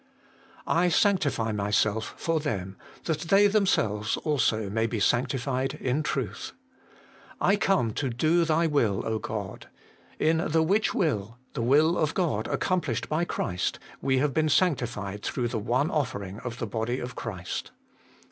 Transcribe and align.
'I 0.65 0.89
sanctify 0.89 1.51
myself 1.51 2.15
for 2.17 2.39
them, 2.39 2.75
that 3.03 3.19
they 3.29 3.45
themselves 3.45 4.17
also 4.17 4.67
may 4.67 4.87
be 4.87 4.99
sanctified 4.99 5.75
in 5.75 6.01
truth.'' 6.01 6.53
I 7.51 7.55
come 7.55 7.93
to 7.93 8.09
do 8.09 8.43
Thy 8.43 8.65
will, 8.65 9.03
God. 9.19 9.69
In 10.17 10.37
the 10.47 10.63
which 10.63 10.95
will,' 10.95 11.37
the 11.53 11.61
wiU 11.61 11.97
of 11.99 12.15
God 12.15 12.47
accomplished 12.47 13.09
by 13.09 13.25
Christ,' 13.25 13.77
we 14.01 14.17
have 14.17 14.33
been 14.33 14.49
sancti 14.49 14.87
fied 14.87 15.21
through 15.21 15.49
the 15.49 15.59
one 15.59 15.91
offering 15.91 16.39
of 16.39 16.57
the 16.57 16.65
body 16.65 16.97
of 16.97 17.15
Christ.' 17.15 17.69